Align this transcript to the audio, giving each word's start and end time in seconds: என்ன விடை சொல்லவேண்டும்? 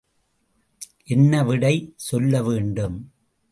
என்ன 1.05 1.43
விடை 1.43 1.93
சொல்லவேண்டும்? 1.95 2.97